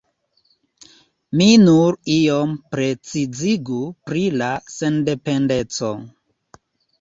Mi 1.41 1.49
nur 1.65 1.97
iom 2.13 2.55
precizigu 2.77 3.83
pri 4.09 4.25
la 4.43 4.49
sendependeco. 4.79 5.93